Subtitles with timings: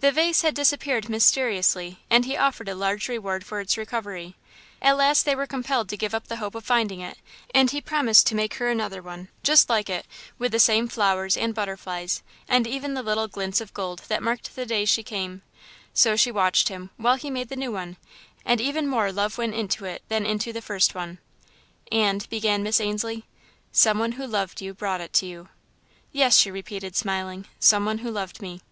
[0.00, 4.34] "The vase had disappeared, mysteriously, and he offered a large reward for its recovery.
[4.82, 7.18] At last they were compelled to give up the hope of finding it,
[7.54, 10.08] and he promised to make her another one, just like it,
[10.40, 14.56] with the same flowers and butterflies and even the little glints of gold that marked
[14.56, 15.40] the days she came.
[15.94, 17.96] So she watched him, while he made the new one,
[18.44, 21.18] and even more love went into it than into the first one."
[21.92, 23.24] "And" began Miss Ainslie.
[23.70, 25.48] "Some one who loved you brought it to you."
[26.10, 28.62] "Yes," she repeated, smiling, "some one who loved me."